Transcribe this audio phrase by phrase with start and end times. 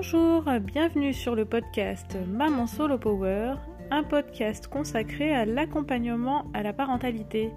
[0.00, 3.54] Bonjour, bienvenue sur le podcast Maman Solo Power,
[3.90, 7.50] un podcast consacré à l'accompagnement à la parentalité.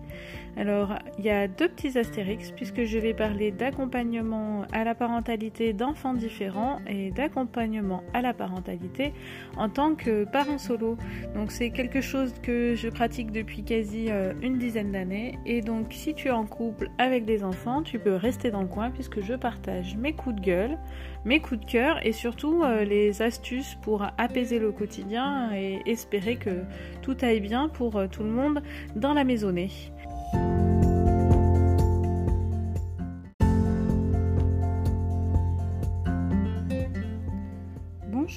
[0.58, 5.74] Alors, il y a deux petits astérix puisque je vais parler d'accompagnement à la parentalité
[5.74, 9.14] d'enfants différents et d'accompagnement à la parentalité
[9.58, 10.98] en tant que parent solo.
[11.36, 15.40] Donc, c'est quelque chose que je pratique depuis quasi euh, une dizaine d'années.
[15.46, 18.68] Et donc, si tu es en couple avec des enfants, tu peux rester dans le
[18.68, 20.78] coin puisque je partage mes coups de gueule,
[21.26, 26.36] mes coups de cœur et surtout euh, les astuces pour apaiser le quotidien et espérer
[26.36, 26.64] que
[27.02, 28.62] tout aille bien pour euh, tout le monde
[28.96, 29.70] dans la maisonnée.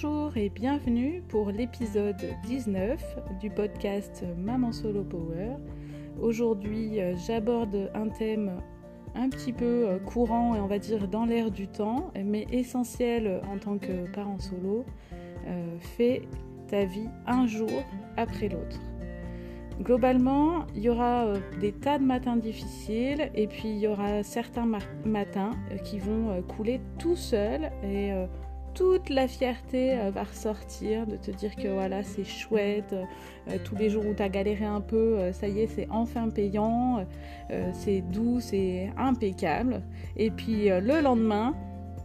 [0.05, 3.01] Bonjour et bienvenue pour l'épisode 19
[3.41, 5.57] du podcast Maman Solo Power.
[6.21, 8.53] Aujourd'hui, euh, j'aborde un thème
[9.15, 13.41] un petit peu euh, courant et on va dire dans l'air du temps, mais essentiel
[13.51, 14.85] en tant que parent solo.
[15.47, 16.29] Euh, fais
[16.69, 17.71] ta vie un jour
[18.19, 18.79] après l'autre.
[19.81, 24.69] Globalement, il y aura des tas de matins difficiles et puis il y aura certains
[25.07, 25.53] matins
[25.83, 28.13] qui vont couler tout seuls et
[28.75, 32.95] toute la fierté va ressortir de te dire que voilà, c'est chouette,
[33.65, 37.05] tous les jours où tu as galéré un peu, ça y est, c'est enfin payant,
[37.73, 39.83] c'est doux, c'est impeccable.
[40.17, 41.55] Et puis le lendemain,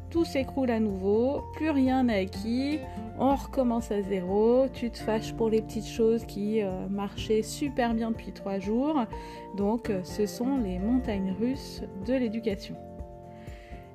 [0.10, 2.80] tout s'écroule à nouveau, plus rien n'est acquis,
[3.20, 7.94] on recommence à zéro, tu te fâches pour les petites choses qui euh, marchaient super
[7.94, 9.04] bien depuis trois jours.
[9.58, 12.76] Donc euh, ce sont les montagnes russes de l'éducation.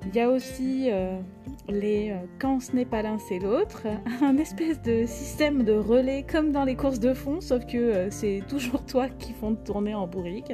[0.07, 1.19] Il y a aussi euh,
[1.67, 3.87] les euh, quand ce n'est pas l'un c'est l'autre,
[4.21, 8.11] un espèce de système de relais comme dans les courses de fond, sauf que euh,
[8.11, 10.53] c'est toujours toi qui font tourner en bourrique.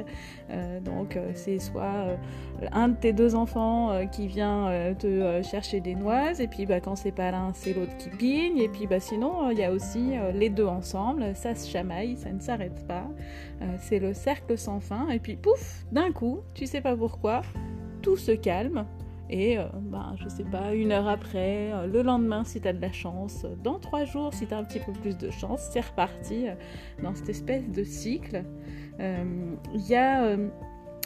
[0.84, 2.16] donc c'est soit
[2.72, 6.96] un de tes deux enfants qui vient te chercher des noises, et puis bah, quand
[6.96, 10.12] c'est pas l'un c'est l'autre qui pigne, et puis bah, sinon il y a aussi
[10.34, 13.08] les deux ensemble, ça se chamaille, ça ne s'arrête pas.
[13.78, 17.42] c'est le cercle sans fin, et puis pouf, d'un coup, tu sais pas pourquoi,
[18.02, 18.84] tout se calme,
[19.32, 22.74] et euh, ben, je sais pas, une heure après, euh, le lendemain si tu as
[22.74, 25.70] de la chance, dans trois jours si tu as un petit peu plus de chance,
[25.72, 26.54] c'est reparti euh,
[27.02, 28.44] dans cette espèce de cycle.
[29.00, 30.36] Il y a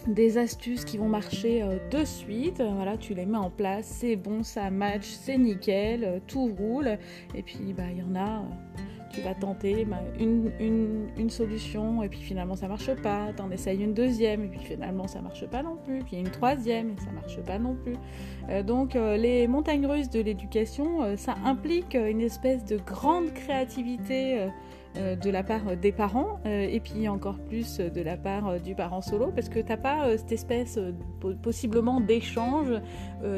[0.06, 2.60] des astuces qui vont marcher de suite.
[2.60, 6.98] Voilà, tu les mets en place, c'est bon, ça match, c'est nickel, tout roule.
[7.34, 8.42] Et puis, bah, il y en a
[9.10, 13.94] tu vas tenter bah, une, solution et puis finalement ça marche pas, t'en essayes une
[13.94, 17.40] deuxième et puis finalement ça marche pas non plus, puis une troisième et ça marche
[17.40, 17.94] pas non plus.
[18.48, 23.32] Euh, donc euh, les montagnes russes de l'éducation, euh, ça implique une espèce de grande
[23.32, 24.48] créativité
[24.96, 28.74] de la part des parents euh, et puis encore plus de la part euh, du
[28.74, 30.78] parent solo parce que t'as pas cette espèce
[31.42, 32.68] possiblement d'échange,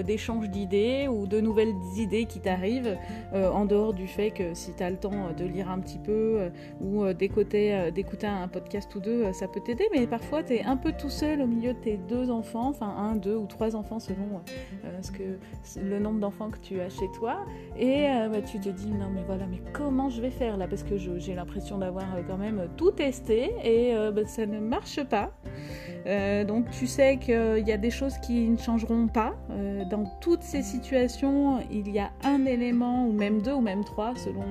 [0.05, 2.97] d'échange d'idées ou de nouvelles idées qui t'arrivent
[3.33, 6.51] en dehors du fait que si tu as le temps de lire un petit peu
[6.81, 10.93] ou d'écouter un podcast ou deux, ça peut t'aider, mais parfois tu es un peu
[10.93, 14.43] tout seul au milieu de tes deux enfants, enfin un, deux ou trois enfants selon
[15.01, 15.39] ce que,
[15.81, 17.39] le nombre d'enfants que tu as chez toi
[17.79, 20.67] et bah, tu te dis non mais voilà mais comment je vais faire là?
[20.69, 24.45] Parce que j'ai l'impression l'impression d'avoir euh, quand même tout testé et euh, bah, ça
[24.45, 25.33] ne marche pas.
[26.07, 29.35] Euh, donc tu sais qu'il y a des choses qui ne changeront pas.
[29.91, 34.15] dans toutes ces situations, il y a un élément, ou même deux, ou même trois,
[34.17, 34.45] selon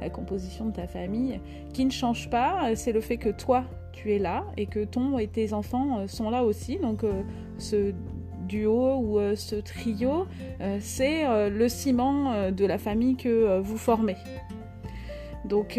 [0.00, 1.40] la composition de ta famille,
[1.72, 2.74] qui ne change pas.
[2.74, 6.30] C'est le fait que toi, tu es là et que ton et tes enfants sont
[6.30, 6.76] là aussi.
[6.78, 7.04] Donc
[7.58, 7.92] ce
[8.46, 10.26] duo ou ce trio,
[10.80, 14.16] c'est le ciment de la famille que vous formez.
[15.44, 15.78] Donc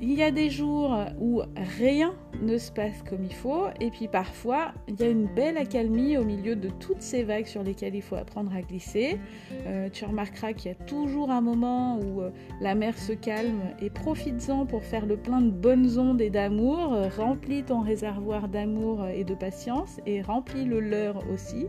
[0.00, 1.40] il y a des jours où
[1.78, 2.12] rien
[2.42, 6.18] ne se passe comme il faut, et puis parfois il y a une belle accalmie
[6.18, 9.18] au milieu de toutes ces vagues sur lesquelles il faut apprendre à glisser.
[9.66, 12.30] Euh, tu remarqueras qu'il y a toujours un moment où euh,
[12.60, 16.94] la mer se calme et profites-en pour faire le plein de bonnes ondes et d'amour,
[17.16, 21.66] remplis ton réservoir d'amour et de patience et remplis le leur aussi.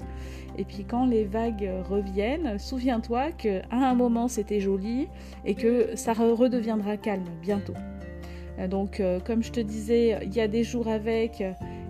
[0.57, 5.07] Et puis quand les vagues reviennent, souviens-toi qu'à un moment c'était joli
[5.45, 7.73] et que ça redeviendra calme bientôt.
[8.59, 11.41] Euh, donc euh, comme je te disais, il y a des jours avec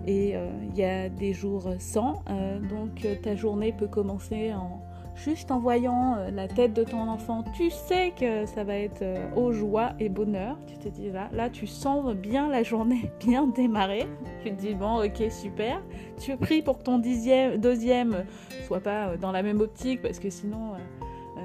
[0.06, 2.22] et euh, il y a des jours sans.
[2.70, 4.80] donc ta journée peut commencer en,
[5.14, 9.04] juste en voyant la tête de ton enfant, tu sais que ça va être
[9.36, 10.56] aux joie et bonheur.
[10.66, 14.06] Tu te dis là, là tu sens bien la journée bien démarrer.
[14.42, 15.82] Tu te dis bon, ok, super.
[16.20, 18.24] Tu pries pour que ton dixième, deuxième
[18.66, 20.74] soit pas dans la même optique parce que sinon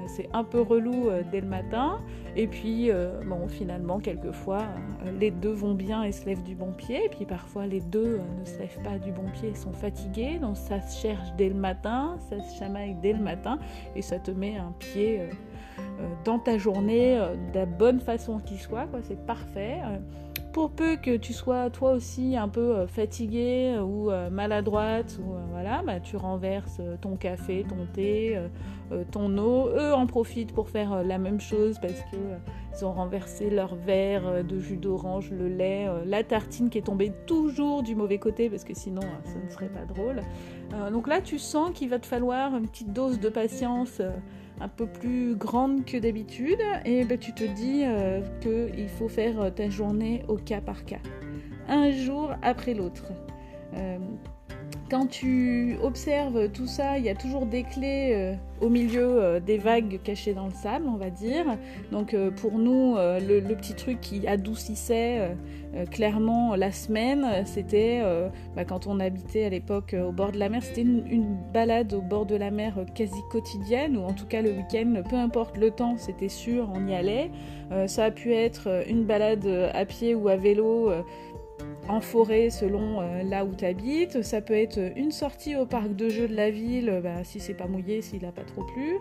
[0.06, 2.00] c'est un peu relou euh, dès le matin.
[2.36, 4.64] Et puis, euh, bon, finalement, quelquefois,
[5.18, 7.04] les deux vont bien et se lèvent du bon pied.
[7.04, 10.38] Et puis, parfois, les deux ne se lèvent pas du bon pied et sont fatigués.
[10.38, 13.58] Donc, ça se cherche dès le matin, ça se chamaille dès le matin.
[13.94, 15.20] Et ça te met un pied
[16.24, 17.16] dans ta journée
[17.52, 19.80] de la bonne façon qui soit, c'est parfait
[20.54, 25.34] pour peu que tu sois toi aussi un peu euh, fatiguée ou euh, maladroite, ou,
[25.34, 28.38] euh, voilà, bah, tu renverses ton café, ton thé,
[29.10, 29.68] ton eau.
[29.70, 34.60] Eux en profitent pour faire la même chose parce qu'ils ont renversé leur verre de
[34.60, 38.74] jus d'orange, le lait, la tartine qui est tombée toujours du mauvais côté parce que
[38.74, 40.22] sinon ça ne serait pas drôle.
[40.92, 44.00] donc là, tu sens qu'il va te falloir une petite dose de patience
[44.60, 49.54] un peu plus grande que d'habitude et ben, tu te dis euh, qu'il faut faire
[49.54, 51.00] ta journée au cas par cas,
[51.68, 53.12] un jour après l'autre.
[53.74, 53.98] Euh,
[54.90, 59.40] quand tu observes tout ça, il y a toujours des clés euh, au milieu euh,
[59.40, 61.44] des vagues cachées dans le sable, on va dire.
[61.90, 65.36] Donc euh, pour nous, le, petit truc qui adoucissait
[65.90, 68.02] clairement la semaine, c'était
[68.56, 72.00] bah, quand on habitait à l'époque au bord de la mer, c'était une, balade au
[72.00, 75.70] bord de la mer quasi quotidienne, ou en tout cas le week-end, peu importe le
[75.70, 77.30] temps, c'était sûr, on y allait.
[77.86, 80.90] ça a pu être une balade à pied ou à vélo
[81.88, 84.22] en forêt selon euh, là où tu habites.
[84.22, 87.54] Ça peut être une sortie au parc de jeux de la ville, bah, si c'est
[87.54, 88.98] pas mouillé, s'il n'a pas trop plu.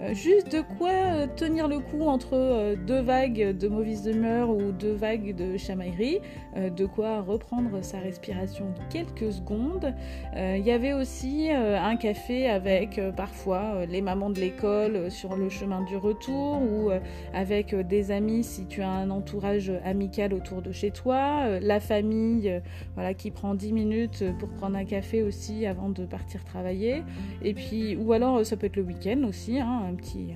[0.00, 4.50] Euh, juste de quoi euh, tenir le coup entre euh, deux vagues de mauvaise humeur
[4.50, 6.20] ou deux vagues de chamaillerie,
[6.56, 9.92] de quoi reprendre sa respiration quelques secondes.
[10.36, 15.82] Il y avait aussi un café avec parfois les mamans de l'école sur le chemin
[15.82, 16.90] du retour ou
[17.32, 22.60] avec des amis si tu as un entourage amical autour de chez toi, la famille
[22.94, 27.02] voilà, qui prend 10 minutes pour prendre un café aussi avant de partir travailler.
[27.42, 30.34] Et puis, ou alors ça peut être le week-end aussi, hein, un petit,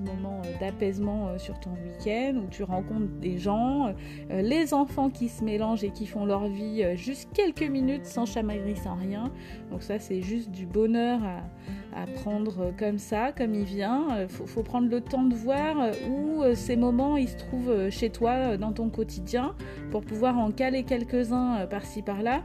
[0.00, 3.94] moment euh, d'apaisement euh, sur ton week-end où tu rencontres des gens,
[4.30, 8.26] euh, les enfants qui se mélangent et qui font leur vie juste quelques minutes sans
[8.26, 9.30] chamaillerie, sans rien.
[9.70, 11.20] Donc ça, c'est juste du bonheur
[11.96, 14.16] à prendre comme ça, comme il vient.
[14.16, 17.90] Euh, faut, prendre le temps de voir euh, où euh, ces moments ils se trouvent
[17.90, 19.54] chez toi dans ton quotidien
[19.90, 22.42] pour pouvoir en caler quelques-uns par-ci par-là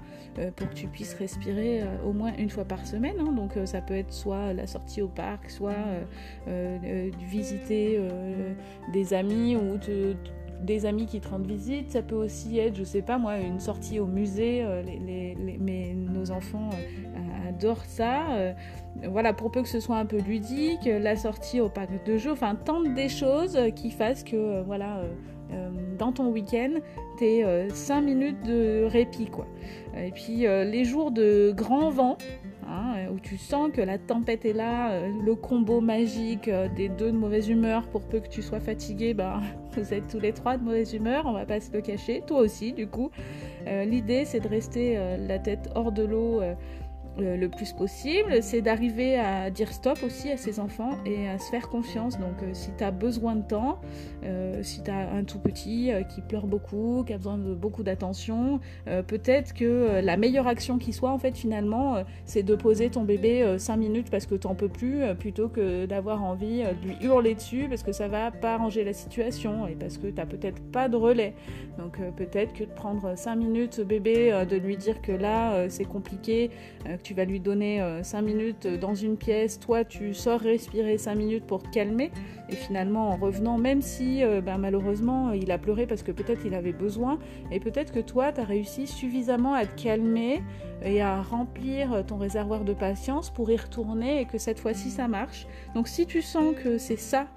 [0.56, 3.16] pour que tu puisses respirer au moins une fois par semaine.
[3.20, 3.34] Hein.
[3.34, 5.76] Donc ça peut être soit la sortie au parc, soit
[7.30, 8.00] visiter
[8.94, 9.78] des amis ou
[10.62, 11.92] des amis qui te rendent visite.
[11.92, 14.66] Ça peut aussi être, je sais pas moi, une sortie au musée.
[14.86, 16.70] les, mais nos enfants
[17.48, 18.54] adorent ça
[19.04, 22.32] voilà, pour peu que ce soit un peu ludique, la sortie au parc de jeux,
[22.32, 25.12] enfin, tente des choses qui fassent que, euh, voilà, euh,
[25.54, 26.72] euh, dans ton week-end,
[27.18, 29.46] t'es 5 minutes de répit, quoi.
[29.98, 32.18] Et puis, les jours de grand vent,
[32.68, 37.18] hein, où tu sens que la tempête est là, le combo magique des deux de
[37.18, 39.42] mauvaise humeur, pour peu que tu sois fatigué, bah,
[39.76, 42.40] vous êtes tous les trois de mauvaise humeur, on va pas se le cacher, toi
[42.40, 43.12] aussi, du coup.
[43.66, 44.98] L'idée, c'est de rester
[45.28, 46.42] la tête hors de l'eau
[47.18, 51.50] le plus possible, c'est d'arriver à dire stop aussi à ses enfants et à se
[51.50, 52.18] faire confiance.
[52.18, 53.80] Donc euh, si tu as besoin de temps,
[54.24, 57.54] euh, si tu as un tout petit euh, qui pleure beaucoup, qui a besoin de
[57.54, 58.60] beaucoup d'attention,
[59.08, 63.56] peut-être que la meilleure action qui soit en fait finalement, c'est de poser ton bébé
[63.58, 67.68] 5 minutes parce que t'en peux plus, plutôt que d'avoir envie de lui hurler dessus
[67.70, 70.96] parce que ça va pas arranger la situation et parce que t'as peut-être pas de
[70.96, 71.34] relais.
[71.78, 76.52] Donc peut-être que de prendre 5 minutes bébé, de lui dire que là c'est compliqué,
[77.02, 81.16] tu vas lui donner 5 euh, minutes dans une pièce, toi tu sors respirer 5
[81.16, 82.12] minutes pour te calmer,
[82.50, 86.46] et finalement en revenant, même si euh, ben, malheureusement il a pleuré parce que peut-être
[86.46, 87.20] il avait besoin,
[87.52, 90.42] et peut-être que toi tu as réussi suffisamment à te calmer
[90.84, 95.08] et à remplir ton réservoir de patience pour y retourner et que cette fois-ci ça
[95.08, 95.48] marche.
[95.76, 97.28] Donc si tu sens que c'est ça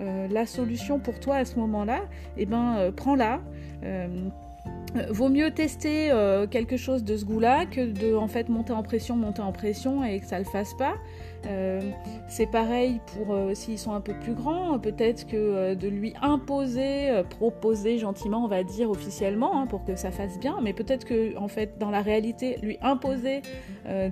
[0.00, 2.02] euh, la solution pour toi à ce moment-là,
[2.36, 3.40] et eh ben prends-la.
[3.84, 4.28] Euh,
[5.10, 8.82] vaut mieux tester euh, quelque chose de ce goût-là que de en fait monter en
[8.82, 10.94] pression, monter en pression et que ça le fasse pas.
[11.46, 11.80] Euh,
[12.28, 16.14] c'est pareil pour euh, s'ils sont un peu plus grands, peut-être que euh, de lui
[16.22, 21.04] imposer, proposer gentiment, on va dire officiellement, hein, pour que ça fasse bien, mais peut-être
[21.04, 23.42] que en fait dans la réalité, lui imposer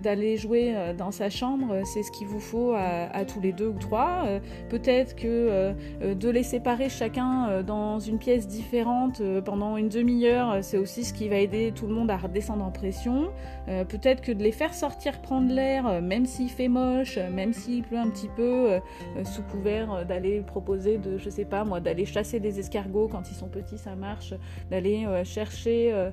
[0.02, 3.78] d'aller jouer dans sa chambre, c'est ce qu'il vous faut à, tous les deux ou
[3.78, 4.24] trois.
[4.68, 5.72] peut-être que
[6.12, 11.28] de les séparer chacun dans une pièce différente pendant une demi-heure, c'est aussi ce qui
[11.28, 13.30] va aider tout le monde à redescendre en pression.
[13.66, 17.98] peut-être que de les faire sortir prendre l'air, même s'il fait moche, même s'il pleut
[17.98, 18.80] un petit peu, euh,
[19.16, 23.08] euh, sous couvert euh, d'aller proposer de, je sais pas moi, d'aller chasser des escargots
[23.08, 24.34] quand ils sont petits, ça marche,
[24.70, 26.10] d'aller chercher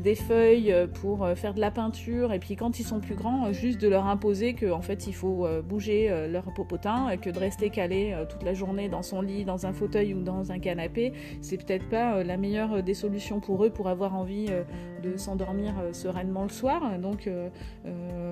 [0.00, 3.80] des feuilles pour faire de la peinture, et puis quand ils sont plus grands, juste
[3.80, 8.16] de leur imposer qu'en en fait il faut bouger leur popotin, que de rester calé
[8.28, 11.88] toute la journée dans son lit, dans un fauteuil ou dans un canapé, c'est peut-être
[11.88, 14.48] pas la meilleure des solutions pour eux pour avoir envie
[15.02, 16.98] de s'endormir sereinement le soir.
[16.98, 17.28] Donc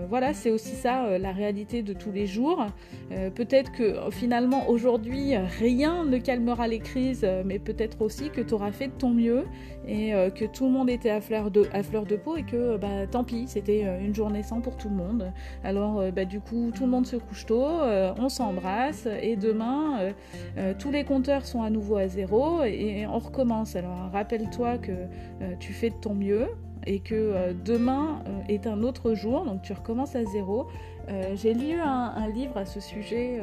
[0.09, 2.67] voilà, c'est aussi ça la réalité de tous les jours.
[3.35, 8.73] peut-être que finalement aujourd'hui rien ne calmera les crises, mais peut-être aussi que tu auras
[8.73, 9.45] fait de ton mieux
[9.87, 12.43] et euh, que tout le monde était à fleur de, à fleur de peau et
[12.43, 15.33] que bah, tant pis, c'était euh, une journée sans pour tout le monde.
[15.65, 17.67] Alors euh, bah, du coup, tout le monde se couche tôt,
[18.19, 20.13] on s'embrasse et demain,
[20.79, 23.77] tous les compteurs sont à nouveau à zéro et, on recommence.
[23.77, 24.93] Alors rappelle-toi que
[25.61, 26.49] tu fais de ton mieux
[26.87, 30.67] et que demain est un autre jour, donc tu recommences à zéro.
[31.35, 33.41] J'ai lu un, livre à ce sujet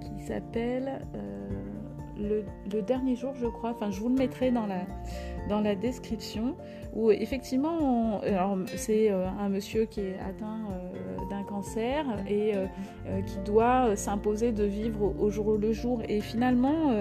[0.00, 1.00] qui s'appelle
[2.22, 3.70] le, dernier jour, je crois.
[3.70, 6.56] Enfin, je vous le mettrai dans la, description.
[6.94, 8.20] Où effectivement,
[8.66, 10.60] c'est euh, un monsieur qui est atteint
[11.42, 16.02] euh, cancer et euh, qui doit s'imposer de vivre au, jour le jour.
[16.08, 16.92] Et finalement,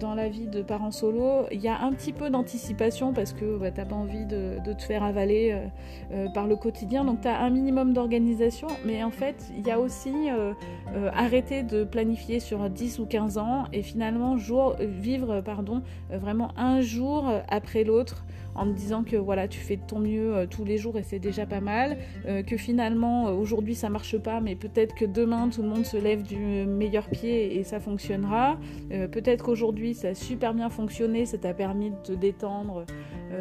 [0.00, 3.58] dans la vie de parents solo, il y a un petit peu d'anticipation parce que
[3.58, 5.56] bah, tu n'as pas envie de, te faire avaler
[6.34, 7.04] par le quotidien.
[7.04, 8.68] Donc, tu as un minimum d'organisation.
[8.84, 10.12] Mais en fait, il y a aussi
[11.12, 14.36] arrêter de planifier sur 10 ou 15 ans et finalement
[14.80, 18.24] vivre pardon, vraiment un jour après l'autre
[18.58, 21.02] en me disant que voilà tu fais de ton mieux euh, tous les jours et
[21.02, 21.96] c'est déjà pas mal.
[22.26, 25.84] Euh, que finalement euh, aujourd'hui ça marche pas mais peut-être que demain tout le monde
[25.84, 28.58] se lève du meilleur pied et ça fonctionnera.
[29.12, 32.84] Peut-être qu'aujourd'hui ça a super bien fonctionné ça t'a permis de te détendre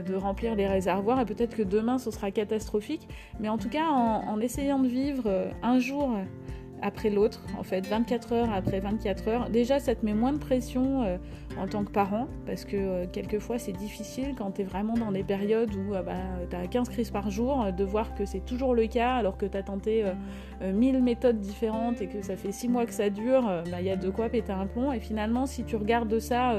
[0.05, 3.07] de remplir les réservoirs et peut-être que demain ce sera catastrophique.
[3.39, 6.17] Mais en tout cas en essayant de vivre un jour
[6.81, 9.50] après l'autre, en fait, 24 heures après 24 heures.
[9.50, 11.17] Déjà, ça te met moins de pression euh,
[11.60, 15.12] en tant que parent, parce que euh, quelquefois c'est difficile quand tu es vraiment dans
[15.12, 16.13] des périodes où euh, bah,
[16.50, 19.46] tu as 15 crises par jour, de voir que c'est toujours le cas, alors que
[19.46, 20.05] tu as tenté
[20.62, 23.89] 1000 méthodes différentes et que ça fait 6 mois que ça dure, il bah, y
[23.89, 24.91] a de quoi péter un plomb.
[24.91, 26.55] Et finalement, si tu regardes ça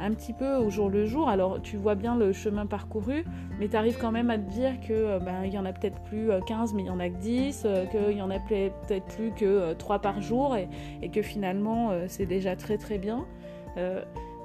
[0.00, 1.28] un petit peu au jour le jour.
[1.28, 3.24] Alors tu vois bien le chemin parcouru,
[3.58, 5.72] mais tu arrives quand même à te dire que euh, ben, il y en a
[5.72, 8.30] peut-être plus 15, euh, mais il y en a que 10, euh, qu'il y en
[8.30, 10.68] a peut-être plus que 3 par jour, et,
[11.10, 13.26] que finalement c'est déjà très très bien.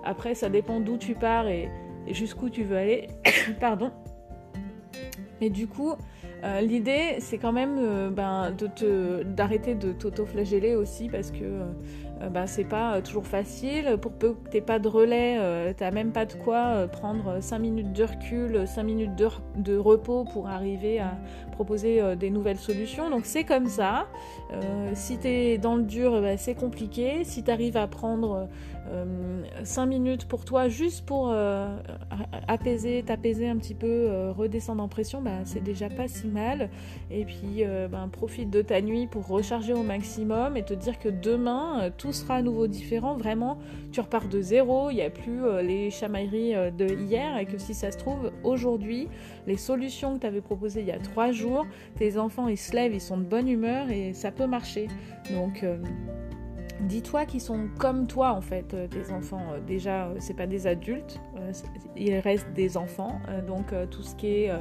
[0.03, 1.69] après, ça dépend d'où tu pars et,
[2.09, 3.07] jusqu'où tu veux aller.
[3.59, 3.91] Pardon.
[5.41, 5.93] Et du coup,
[6.61, 8.55] l'idée, c'est quand même ben,
[9.25, 11.61] d'arrêter de t'auto-flageller aussi parce que
[12.31, 13.97] bah, c'est pas euh, toujours facile.
[14.01, 17.59] Pour peu que tu pas de relais, euh, tu même pas de quoi prendre 5
[17.59, 19.15] minutes de recul, 5 minutes
[19.57, 21.17] de, repos pour arriver à
[21.55, 23.09] proposer des nouvelles solutions.
[23.09, 24.07] Donc c'est comme ça.
[24.93, 27.23] si tu es dans le dur, bah, c'est compliqué.
[27.23, 28.47] Si tu arrives à prendre
[29.63, 31.33] 5 minutes pour toi, juste pour
[32.47, 36.69] apaiser, t'apaiser un petit peu, redescendre en pression, bah, c'est déjà pas si mal.
[37.09, 41.09] Et puis bah, profite de ta nuit pour recharger au maximum et te dire que
[41.09, 43.15] demain, tout sera à nouveau différent.
[43.15, 43.57] Vraiment,
[43.91, 47.45] tu repars de zéro, il n'y a plus euh, les chamailleries euh, de hier et
[47.45, 49.07] que si ça se trouve, aujourd'hui,
[49.47, 51.44] les solutions que tu avais proposées il y a trois jours,
[51.97, 54.87] tes enfants ils se lèvent, ils sont de bonne humeur et ça peut marcher.
[55.33, 55.77] Donc euh,
[56.81, 59.41] Dis-toi qu'ils sont comme toi en fait, tes enfants.
[59.65, 61.21] Déjà, c'est pas des adultes,
[61.95, 63.21] ils restent des enfants.
[63.47, 64.51] donc tout ce qui est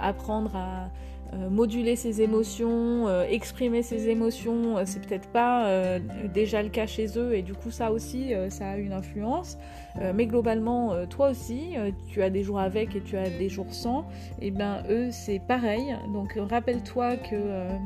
[0.00, 0.88] apprendre à,
[1.34, 5.98] euh, moduler ses émotions, euh, exprimer ses émotions, euh, c'est peut-être pas
[6.32, 9.56] déjà le cas chez eux et du coup ça aussi ça a une influence.
[10.14, 11.74] Mais globalement toi aussi
[12.08, 14.06] tu as des jours avec et tu as des jours sans.
[14.40, 15.96] Et bien eux c'est pareil.
[16.12, 17.36] Donc rappelle-toi que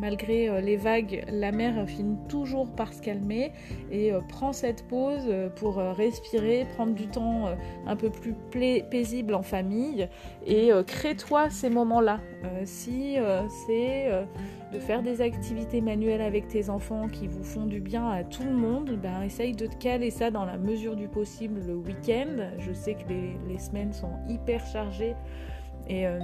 [0.00, 3.52] malgré les vagues, la mer finit toujours par se calmer
[3.90, 7.48] et prends cette pause pour respirer, prendre du temps
[7.86, 8.34] un peu plus
[8.90, 10.08] paisible en famille
[10.46, 12.20] et crée-toi ces moments-là.
[12.64, 13.16] si
[13.66, 14.24] c'est euh,
[14.72, 18.42] de faire des activités manuelles avec tes enfants qui vous font du bien à tout
[18.42, 22.50] le monde, ben, essaye de te caler ça dans la mesure du possible le week-end.
[22.58, 25.14] Je sais que les, semaines sont hyper chargées
[25.88, 26.20] et euh,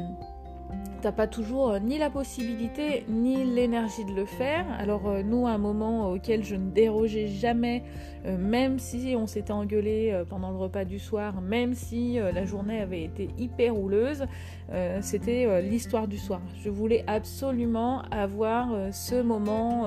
[1.00, 4.64] t'as pas toujours euh, ni la possibilité ni l'énergie de le faire.
[4.79, 7.83] Alors nous, à un moment auquel je ne dérogeais jamais,
[8.25, 13.02] même si on s'était engueulé pendant le repas du soir, même si la journée avait
[13.02, 14.26] été hyper rouleuse,
[14.73, 16.41] euh, c'était euh, l'histoire du soir.
[16.62, 19.87] Je voulais absolument avoir euh, ce moment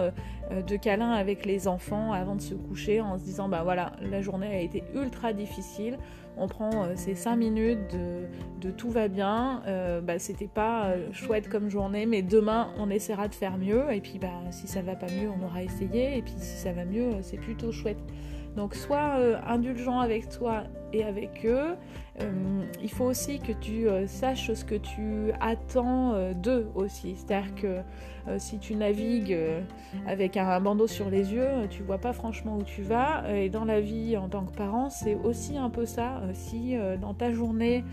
[0.52, 4.22] de câlin avec les enfants avant de se coucher en se disant bah voilà, la
[4.22, 5.98] journée a été ultra difficile.
[6.38, 7.96] On prend ces 5 minutes
[8.62, 9.62] de, tout va bien.
[10.04, 13.92] bah, c'était pas chouette comme journée, mais demain on essaiera de faire mieux.
[13.92, 16.18] Et puis bah, si ça va pas mieux, on aura essayé.
[16.18, 18.00] Et puis si ça va mieux, c'est plutôt chouette.
[18.56, 20.64] Donc sois indulgent avec toi
[20.94, 21.76] et avec eux.
[22.82, 27.16] Il faut aussi que tu saches ce que tu attends d'eux aussi.
[27.16, 27.80] C'est-à-dire que
[28.38, 29.38] si tu navigues
[30.08, 33.24] avec un bandeau sur les yeux, tu vois pas franchement où tu vas.
[33.34, 36.22] Et dans la vie en tant que parent, c'est aussi un peu ça.
[36.34, 37.84] si dans ta journée,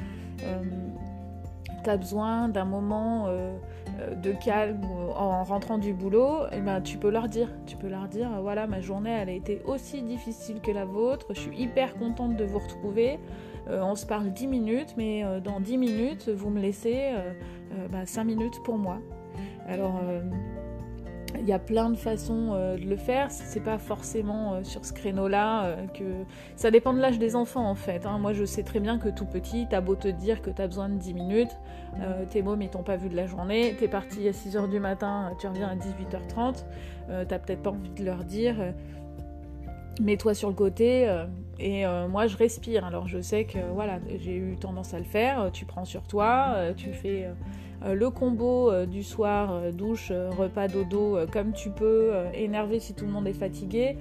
[1.83, 3.57] tu as besoin d'un moment euh,
[4.00, 4.85] euh, de calme
[5.17, 8.67] en rentrant du boulot, eh ben, tu peux leur dire, tu peux leur dire, voilà,
[8.67, 12.45] ma journée, elle a été aussi difficile que la vôtre, je suis hyper contente de
[12.45, 17.12] vous retrouver, euh, on se parle 10 minutes, mais dans 10 minutes, vous me laissez
[18.07, 18.99] 5 bah, minutes pour moi.
[19.66, 20.00] Alors,
[21.38, 23.31] il y a plein de façons euh, de le faire.
[23.31, 26.25] C'est pas forcément euh, sur ce créneau-là euh, que.
[26.57, 28.07] Ça dépend de l'âge des enfants en fait.
[28.07, 28.19] Hein.
[28.19, 30.88] Moi je sais très bien que tout petit, t'as beau te dire que t'as besoin
[30.88, 31.57] de 10 minutes,
[32.31, 35.33] tes mômes ils t'ont pas vu de la journée, t'es parti à 6h du matin,
[35.40, 36.64] tu reviens à 18h30,
[37.26, 38.57] t'as peut-être pas envie de leur dire
[40.02, 41.09] mets-toi sur le côté
[41.59, 42.85] et moi je respire.
[42.85, 45.50] Alors je sais que voilà, j'ai eu tendance à le faire.
[45.52, 47.28] Tu prends sur toi, tu fais
[47.85, 52.94] euh, le combo euh, du soir, euh, douche, repas, dodo, comme tu peux, énervé si
[52.94, 53.97] tout le monde est fatigué.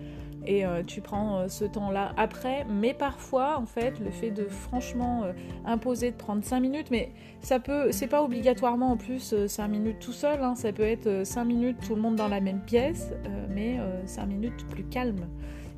[0.48, 2.66] Et tu prends ce temps-là après.
[2.68, 5.26] Mais parfois, en fait, le fait de franchement
[5.66, 10.00] imposer de prendre 5 minutes, mais ça peut, c'est pas obligatoirement en plus 5 minutes
[10.00, 10.56] tout seul, hein.
[10.56, 13.12] ça peut être 5 minutes tout le monde dans la même pièce,
[13.52, 13.78] mais
[14.08, 15.28] 5 minutes plus calme.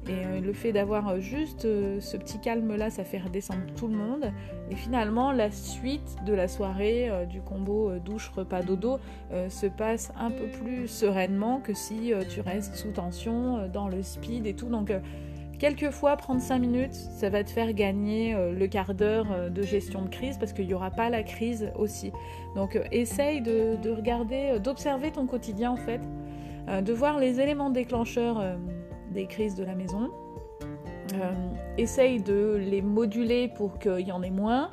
[0.07, 3.87] Et euh, le fait d'avoir euh, juste euh, ce petit calme-là, ça fait redescendre tout
[3.87, 4.31] le monde.
[4.69, 8.97] Et finalement, la suite de la soirée, du combo douche, repas, dodo,
[9.49, 14.47] se passe un peu plus sereinement que si tu restes sous tension, dans le speed
[14.47, 14.67] et tout.
[14.67, 14.91] Donc,
[15.59, 20.09] quelquefois, prendre 5 minutes, ça va te faire gagner le quart d'heure de gestion de
[20.09, 22.11] crise parce qu'il n'y aura pas la crise aussi.
[22.55, 26.01] Donc, essaye de, de regarder, d'observer ton quotidien en fait,
[26.81, 28.41] de voir les éléments déclencheurs
[29.13, 30.11] des crises de la maison.
[31.13, 31.33] Euh,
[31.77, 34.69] essaye de les moduler pour qu'il y en ait moins.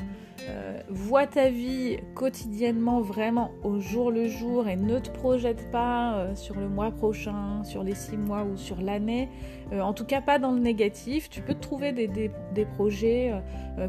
[0.48, 6.14] Euh, vois ta vie quotidiennement vraiment au jour le jour et ne te projette pas
[6.14, 9.28] euh, sur le mois prochain, sur les six mois ou sur l'année.
[9.72, 11.28] en tout cas pas dans le négatif.
[11.28, 12.30] Tu peux trouver des,
[12.74, 13.32] projets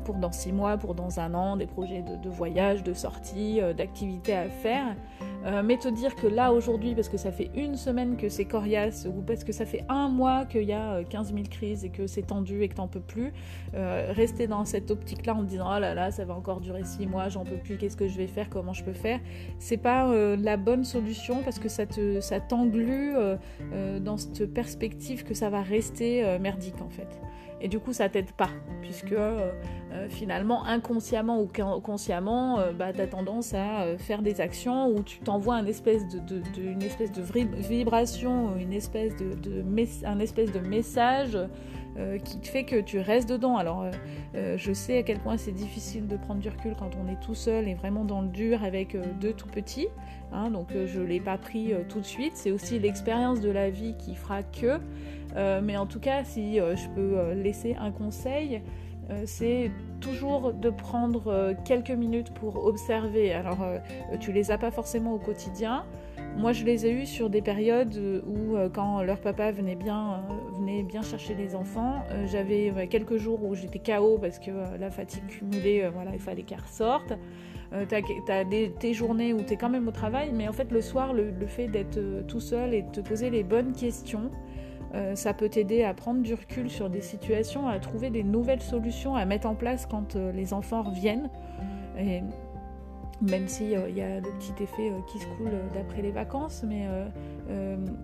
[0.03, 3.61] pour dans six mois, pour dans un an, des projets de, de voyage, de sortie,
[3.77, 4.95] d'activités à faire.
[5.45, 8.45] Euh, mais te dire que là aujourd'hui, parce que ça fait une semaine que c'est
[8.45, 11.83] coriace, ou parce que ça fait un mois qu'il y a 15 euh, 000 crises
[11.83, 13.33] et que c'est tendu et que t'en peux plus,
[13.73, 16.83] euh, rester dans cette optique-là en te disant oh là là, ça va encore durer
[16.83, 19.19] 6 mois, j'en peux plus, qu'est-ce que je vais faire, comment je peux faire,
[19.57, 23.13] c'est pas la bonne solution parce que ça te ça t'englue
[24.01, 27.19] dans cette perspective que ça va rester merdique en fait.
[27.61, 28.49] Et du coup, ça t'aide pas,
[28.81, 29.51] puisque euh,
[29.93, 31.47] euh, finalement, inconsciemment ou
[31.79, 36.07] consciemment, euh, bah, tu as tendance à faire des actions où tu t'envoies une espèce
[36.07, 36.41] de,
[37.69, 39.63] vibration, une espèce de,
[40.05, 41.37] un espèce de message
[42.23, 43.57] qui fait que tu restes dedans.
[43.57, 43.85] Alors,
[44.33, 47.35] je sais à quel point c'est difficile de prendre du recul quand on est tout
[47.35, 49.89] seul et vraiment dans le dur avec deux tout petits.
[50.31, 52.31] Hein, donc, je ne l'ai pas pris tout de suite.
[52.35, 54.79] C'est aussi l'expérience de la vie qui fera que.
[55.35, 58.61] Euh, mais en tout cas, si euh, je peux euh, laisser un conseil,
[59.25, 63.33] c'est toujours de prendre quelques minutes pour observer.
[63.33, 63.57] Alors,
[64.21, 65.83] tu les as pas forcément au quotidien.
[66.37, 70.21] Moi, je les ai eus sur des périodes où, quand leur papa venait bien,
[70.57, 75.27] venait bien chercher les enfants, j'avais quelques jours où j'étais KO parce que la fatigue
[75.27, 77.11] cumulée, voilà, il fallait qu'elle ressorte.
[77.89, 77.95] tu
[78.31, 78.45] as,
[78.79, 81.47] tes journées où tu es quand même au travail, mais en fait, le soir, le
[81.47, 84.31] fait d'être tout seul et de te poser les bonnes questions,
[84.93, 88.61] euh, ça peut t'aider à prendre du recul sur des situations, à trouver des nouvelles
[88.61, 91.29] solutions à mettre en place quand euh, les enfants reviennent.
[91.97, 92.21] Et
[93.21, 96.87] même s'il euh, y a le petit effet qui se coule d'après les vacances, mais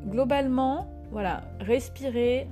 [0.10, 2.47] globalement, voilà, respirer,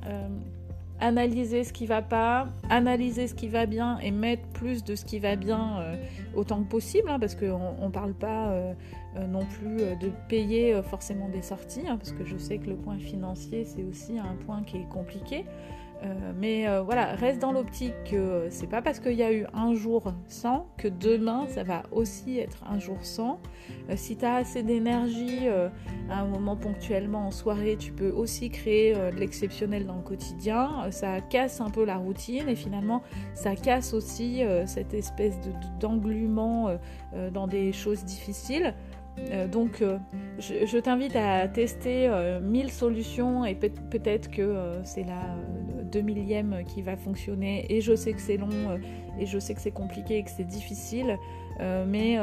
[0.99, 5.05] analyser ce qui va pas, analyser ce qui va bien et mettre plus de ce
[5.05, 5.95] qui va bien euh,
[6.35, 8.73] autant que possible, hein, parce qu'on ne parle pas euh,
[9.17, 12.75] euh, non plus de payer forcément des sorties, hein, parce que je sais que le
[12.75, 15.45] point financier c'est aussi un point qui est compliqué.
[16.05, 19.33] Euh, mais euh, voilà, reste dans l'optique que euh, c'est pas parce qu'il y a
[19.33, 23.39] eu un jour sans que demain ça va aussi être un jour sans.
[23.95, 25.47] si tu as assez d'énergie
[26.09, 30.89] à un moment ponctuellement en soirée, tu peux aussi créer de l'exceptionnel dans le quotidien.
[30.91, 33.01] ça casse un peu la routine et finalement
[33.33, 35.35] ça casse aussi cette espèce
[35.79, 36.77] d'englument
[37.33, 38.73] dans des choses difficiles.
[39.51, 39.83] Donc,
[40.39, 45.05] je, t'invite à tester euh, 1000 solutions et peut-être que c'est
[45.85, 47.65] la 2000e qui va fonctionner.
[47.69, 48.79] Et je sais que c'est long
[49.19, 51.17] et je sais que c'est compliqué et que c'est difficile.
[51.59, 52.17] mais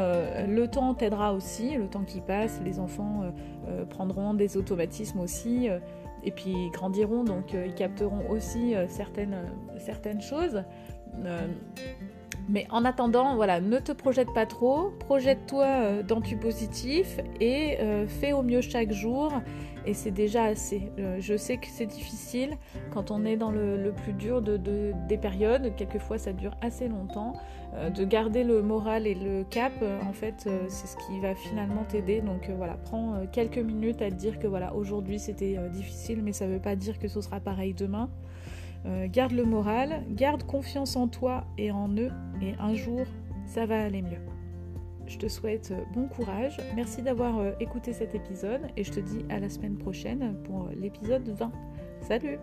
[0.46, 3.32] le temps t'aidera aussi, le temps qui passe, les enfants
[3.90, 5.68] prendront des automatismes aussi.
[6.24, 9.36] et puis grandiront, donc ils capteront aussi certaines,
[9.78, 10.62] certaines choses.
[12.48, 17.78] Mais en attendant, voilà, ne te projette pas trop, projette-toi euh, dans du positif et
[17.80, 19.32] euh, fais au mieux chaque jour.
[19.84, 20.92] Et c'est déjà assez.
[20.98, 22.56] Euh, je sais que c'est difficile
[22.92, 24.56] quand on est dans le, plus dur de,
[25.08, 25.74] des périodes.
[25.76, 27.32] Quelquefois, ça dure assez longtemps.
[27.92, 29.72] de garder le moral et le cap,
[30.06, 32.20] en fait, c'est ce qui va finalement t'aider.
[32.20, 36.46] Donc voilà, prends quelques minutes à te dire que voilà, aujourd'hui c'était difficile, mais ça
[36.46, 38.08] ne veut pas dire que ce sera pareil demain.
[38.86, 43.06] Euh, garde le moral, garde confiance en toi et en eux, et un jour,
[43.46, 44.20] ça va aller mieux.
[45.06, 49.00] Je te souhaite euh, bon courage, merci d'avoir euh, écouté cet épisode, et je te
[49.00, 51.52] dis à la semaine prochaine pour l'épisode 20.
[52.00, 52.38] Salut